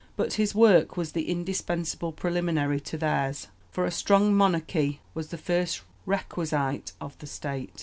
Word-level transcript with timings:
but 0.15 0.33
his 0.33 0.55
work 0.55 0.97
was 0.97 1.11
the 1.11 1.29
indispensable 1.29 2.11
preliminary 2.11 2.79
to 2.79 2.97
theirs, 2.97 3.49
for 3.69 3.85
a 3.85 3.91
strong 3.91 4.33
monarchy 4.33 4.99
was 5.13 5.27
the 5.27 5.37
first 5.37 5.83
requisite 6.07 6.91
of 6.99 7.15
the 7.19 7.27
state. 7.27 7.79